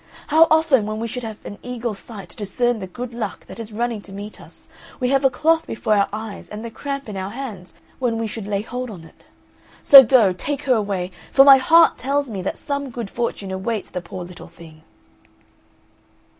[0.29, 3.59] How often, when we should have an eagle's sight to discern the good luck that
[3.59, 4.67] is running to meet us,
[4.99, 8.25] we have a cloth before our eyes and the cramp in our hands, when we
[8.25, 9.25] should lay hold on it.
[9.83, 13.91] So go, take her away, for my heart tells me that some good fortune awaits
[13.91, 14.81] the poor little thing!"